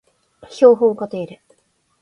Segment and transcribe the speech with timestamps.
[0.49, 1.39] 標本化定理